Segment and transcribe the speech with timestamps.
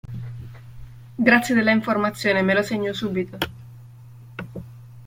[1.15, 3.37] Grazie della informazione, me lo segno subito.